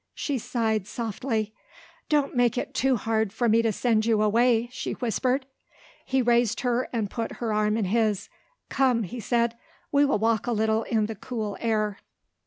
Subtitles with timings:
[0.15, 1.53] She sighed softly.
[2.09, 5.45] "Don't make it too hard for me to send you away!" she whispered.
[6.03, 8.27] He raised her, and put her arm in his.
[8.67, 9.55] "Come," he said,
[9.91, 11.99] "we will walk a little in the cool air."